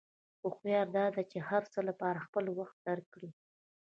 [0.41, 3.29] هوښیاري دا ده چې د هر څه لپاره خپل وخت درک کړې.